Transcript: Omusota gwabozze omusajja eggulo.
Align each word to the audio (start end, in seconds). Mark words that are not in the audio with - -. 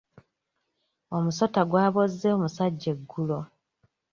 Omusota 1.15 1.61
gwabozze 1.69 2.27
omusajja 2.35 2.87
eggulo. 2.95 3.39